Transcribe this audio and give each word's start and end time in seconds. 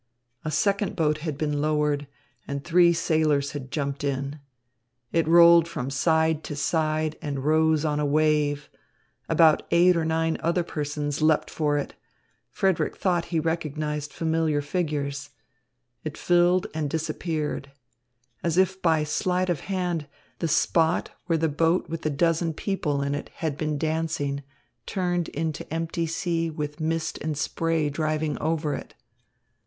A 0.43 0.49
second 0.49 0.95
boat 0.95 1.19
had 1.19 1.37
been 1.37 1.61
lowered, 1.61 2.07
and 2.47 2.63
three 2.63 2.91
sailors 2.91 3.51
had 3.51 3.69
jumped 3.69 4.03
in. 4.03 4.39
It 5.11 5.27
rolled 5.27 5.67
from 5.67 5.91
side 5.91 6.43
to 6.45 6.55
side 6.55 7.19
and 7.21 7.43
rose 7.45 7.85
on 7.85 7.99
a 7.99 8.03
wave. 8.07 8.67
About 9.29 9.61
eight 9.69 9.95
or 9.95 10.03
nine 10.03 10.37
other 10.39 10.63
persons 10.63 11.21
leapt 11.21 11.51
for 11.51 11.77
it 11.77 11.93
Frederick 12.49 12.97
thought 12.97 13.25
he 13.25 13.39
recognised 13.39 14.11
familiar 14.11 14.59
figures. 14.59 15.29
It 16.03 16.17
filled 16.17 16.65
and 16.73 16.89
disappeared. 16.89 17.71
As 18.43 18.57
if 18.57 18.81
by 18.81 19.03
sleight 19.03 19.51
of 19.51 19.59
hand, 19.59 20.07
the 20.39 20.47
spot 20.47 21.11
where 21.27 21.37
the 21.37 21.47
boat 21.47 21.89
with 21.89 22.01
the 22.01 22.09
dozen 22.09 22.55
people 22.55 23.03
in 23.03 23.13
it 23.13 23.29
had 23.35 23.55
been 23.55 23.77
dancing 23.77 24.41
turned 24.87 25.29
into 25.29 25.71
empty 25.71 26.07
sea 26.07 26.49
with 26.49 26.79
mist 26.79 27.19
and 27.21 27.37
spray 27.37 27.87
driving 27.91 28.35
over 28.39 28.73
it. 28.73 28.95